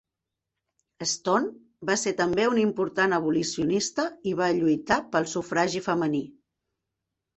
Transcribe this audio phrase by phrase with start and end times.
[1.09, 6.27] Stone va ser també una important abolicionista i va lluitar pel sufragi femení.